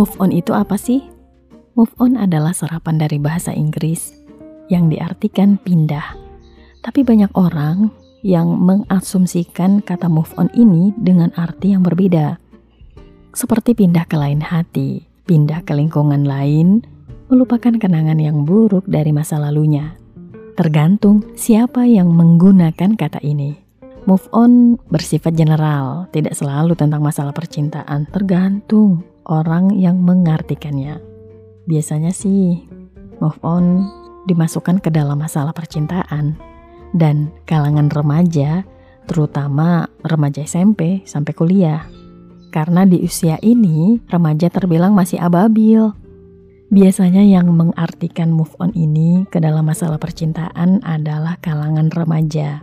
[0.00, 1.04] Move on itu apa sih?
[1.76, 4.16] Move on adalah serapan dari bahasa Inggris
[4.72, 6.16] yang diartikan pindah.
[6.80, 7.92] Tapi banyak orang
[8.24, 12.40] yang mengasumsikan kata move on ini dengan arti yang berbeda.
[13.36, 16.80] Seperti pindah ke lain hati, pindah ke lingkungan lain,
[17.28, 20.00] melupakan kenangan yang buruk dari masa lalunya.
[20.56, 23.52] Tergantung siapa yang menggunakan kata ini.
[24.08, 30.98] Move on bersifat general, tidak selalu tentang masalah percintaan, tergantung orang yang mengartikannya.
[31.70, 32.66] Biasanya sih,
[33.22, 33.86] move on
[34.26, 36.34] dimasukkan ke dalam masalah percintaan
[36.92, 38.66] dan kalangan remaja,
[39.06, 41.86] terutama remaja SMP sampai kuliah.
[42.50, 45.94] Karena di usia ini, remaja terbilang masih ababil.
[46.70, 52.62] Biasanya yang mengartikan move on ini ke dalam masalah percintaan adalah kalangan remaja,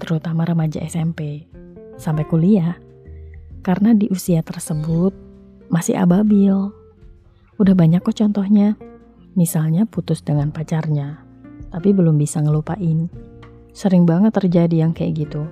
[0.00, 1.48] terutama remaja SMP
[1.96, 2.76] sampai kuliah.
[3.64, 5.27] Karena di usia tersebut
[5.68, 6.72] masih ababil.
[7.56, 8.76] Udah banyak kok contohnya.
[9.38, 11.22] Misalnya putus dengan pacarnya,
[11.70, 13.06] tapi belum bisa ngelupain.
[13.70, 15.46] Sering banget terjadi yang kayak gitu.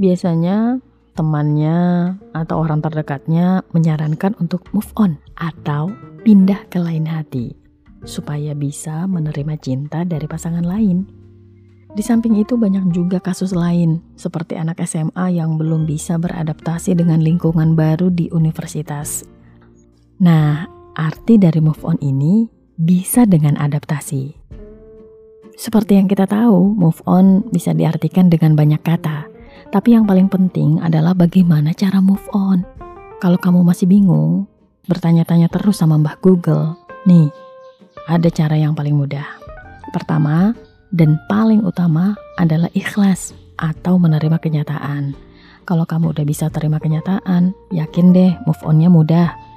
[0.00, 0.80] Biasanya
[1.12, 5.92] temannya atau orang terdekatnya menyarankan untuk move on atau
[6.24, 7.58] pindah ke lain hati
[8.06, 11.04] supaya bisa menerima cinta dari pasangan lain.
[11.88, 17.18] Di samping itu banyak juga kasus lain seperti anak SMA yang belum bisa beradaptasi dengan
[17.18, 19.26] lingkungan baru di universitas.
[20.18, 20.66] Nah,
[20.98, 24.34] arti dari move on ini bisa dengan adaptasi.
[25.54, 29.30] Seperti yang kita tahu, move on bisa diartikan dengan banyak kata.
[29.70, 32.66] Tapi yang paling penting adalah bagaimana cara move on.
[33.22, 34.50] Kalau kamu masih bingung,
[34.90, 36.74] bertanya-tanya terus sama Mbah Google.
[37.06, 37.30] Nih,
[38.10, 39.26] ada cara yang paling mudah.
[39.94, 40.50] Pertama,
[40.90, 45.14] dan paling utama adalah ikhlas atau menerima kenyataan.
[45.62, 49.47] Kalau kamu udah bisa terima kenyataan, yakin deh move onnya mudah.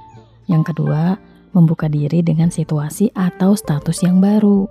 [0.52, 1.16] Yang kedua,
[1.56, 4.68] membuka diri dengan situasi atau status yang baru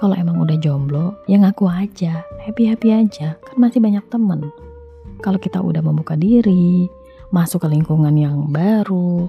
[0.00, 4.48] kalau emang udah jomblo, ya ngaku aja, happy-happy aja, kan masih banyak temen.
[5.20, 6.88] Kalau kita udah membuka diri,
[7.28, 9.28] masuk ke lingkungan yang baru,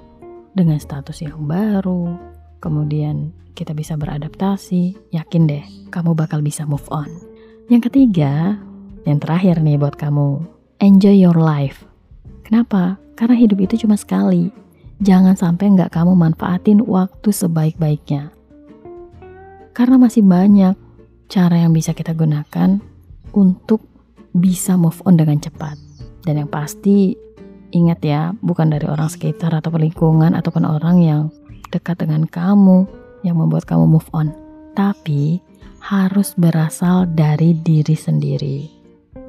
[0.56, 2.16] dengan status yang baru,
[2.64, 7.12] kemudian kita bisa beradaptasi, yakin deh kamu bakal bisa move on.
[7.68, 8.56] Yang ketiga,
[9.04, 10.40] yang terakhir nih buat kamu,
[10.80, 11.84] enjoy your life.
[12.48, 12.96] Kenapa?
[13.20, 14.56] Karena hidup itu cuma sekali.
[15.02, 18.30] Jangan sampai nggak kamu manfaatin waktu sebaik-baiknya.
[19.74, 20.78] Karena masih banyak
[21.26, 22.78] cara yang bisa kita gunakan
[23.34, 23.82] untuk
[24.38, 25.74] bisa move on dengan cepat.
[26.22, 27.18] Dan yang pasti
[27.74, 31.22] ingat ya, bukan dari orang sekitar atau lingkungan ataupun orang yang
[31.74, 32.86] dekat dengan kamu
[33.26, 34.30] yang membuat kamu move on.
[34.78, 35.42] Tapi
[35.82, 38.70] harus berasal dari diri sendiri.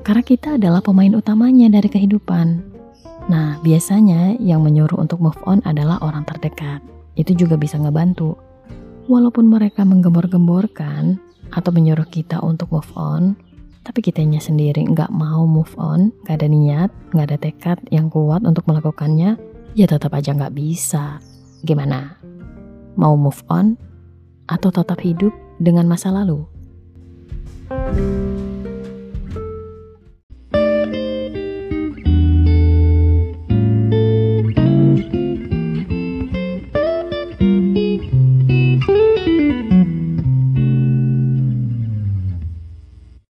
[0.05, 2.72] Karena kita adalah pemain utamanya dari kehidupan.
[3.31, 6.83] Nah, biasanya yang menyuruh untuk move on adalah orang terdekat.
[7.15, 8.35] Itu juga bisa ngebantu
[9.11, 11.19] Walaupun mereka menggembor-gemborkan
[11.51, 13.35] atau menyuruh kita untuk move on,
[13.83, 18.47] tapi kitanya sendiri nggak mau move on, nggak ada niat, nggak ada tekad yang kuat
[18.47, 19.35] untuk melakukannya,
[19.75, 21.19] ya tetap aja nggak bisa.
[21.67, 22.15] Gimana?
[22.95, 23.75] Mau move on
[24.47, 26.47] atau tetap hidup dengan masa lalu?
[27.73, 28.32] thank you